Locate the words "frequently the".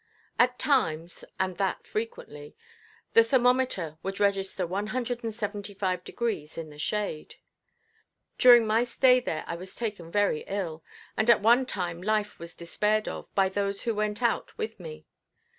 1.85-3.23